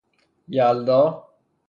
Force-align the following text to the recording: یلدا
یلدا 0.55 1.01